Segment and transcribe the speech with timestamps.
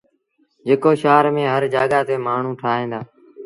[0.67, 2.99] جيڪو شآهر ميݩ هر جآڳآ تي مآڻهوٚٚݩ ٺاهيݩ دآ۔